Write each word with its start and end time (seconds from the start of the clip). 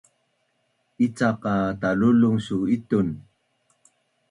Icaq 1.05 1.35
qa 1.43 1.53
talulung 1.81 2.37
su 2.45 2.57
itun? 2.75 3.07